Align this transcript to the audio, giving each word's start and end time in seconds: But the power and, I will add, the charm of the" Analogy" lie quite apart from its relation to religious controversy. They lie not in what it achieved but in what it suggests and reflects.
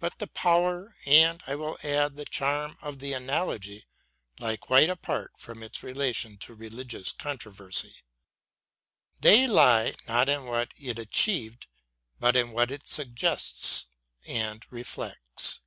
But 0.00 0.18
the 0.18 0.26
power 0.26 0.96
and, 1.04 1.42
I 1.46 1.54
will 1.54 1.76
add, 1.82 2.16
the 2.16 2.24
charm 2.24 2.78
of 2.80 2.98
the" 2.98 3.12
Analogy" 3.12 3.84
lie 4.40 4.56
quite 4.56 4.88
apart 4.88 5.32
from 5.36 5.62
its 5.62 5.82
relation 5.82 6.38
to 6.38 6.54
religious 6.54 7.12
controversy. 7.12 7.96
They 9.20 9.46
lie 9.46 9.92
not 10.08 10.30
in 10.30 10.46
what 10.46 10.72
it 10.78 10.98
achieved 10.98 11.66
but 12.18 12.36
in 12.36 12.52
what 12.52 12.70
it 12.70 12.88
suggests 12.88 13.86
and 14.26 14.64
reflects. 14.70 15.60